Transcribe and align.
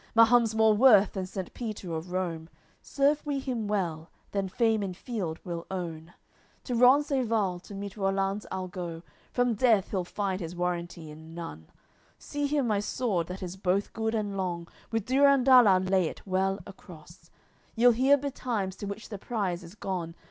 Mahum's 0.15 0.55
more 0.55 0.73
worth 0.73 1.13
than 1.13 1.27
Saint 1.27 1.53
Peter 1.53 1.93
of 1.93 2.11
Rome; 2.11 2.49
Serve 2.81 3.23
we 3.23 3.37
him 3.37 3.67
well, 3.67 4.09
then 4.31 4.49
fame 4.49 4.81
in 4.81 4.95
field 4.95 5.37
we'll 5.43 5.67
own. 5.69 6.15
To 6.63 6.73
Rencesvals, 6.73 7.61
to 7.61 7.75
meet 7.75 7.95
Rollanz 7.95 8.47
I'll 8.51 8.67
go, 8.67 9.03
From 9.31 9.53
death 9.53 9.91
he'll 9.91 10.03
find 10.03 10.41
his 10.41 10.55
warranty 10.55 11.11
in 11.11 11.35
none. 11.35 11.67
See 12.17 12.47
here 12.47 12.63
my 12.63 12.79
sword, 12.79 13.27
that 13.27 13.43
is 13.43 13.55
both 13.57 13.93
good 13.93 14.15
and 14.15 14.35
long 14.35 14.67
With 14.89 15.05
Durendal 15.05 15.67
I'll 15.67 15.79
lay 15.79 16.07
it 16.07 16.25
well 16.25 16.57
across; 16.65 17.29
Ye'll 17.75 17.91
hear 17.91 18.17
betimes 18.17 18.75
to 18.77 18.87
which 18.87 19.09
the 19.09 19.19
prize 19.19 19.61
is 19.63 19.75
gone. 19.75 20.15